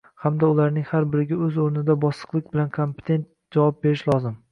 hamda 0.21 0.45
ularning 0.51 0.85
har 0.91 1.03
biriga 1.15 1.37
o‘z 1.47 1.59
o‘rnida 1.65 1.95
bosiqlik 2.05 2.47
bilan 2.55 2.73
kompetent 2.79 3.29
javob 3.59 3.79
berish 3.85 4.03
lozim. 4.13 4.35